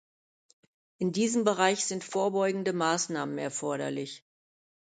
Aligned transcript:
In 0.97 1.11
diesem 1.11 1.43
Bereich 1.43 1.85
sind 1.85 2.03
vorbeugende 2.03 2.73
Maßnahmen 2.73 3.37
erforderlich. 3.37 4.25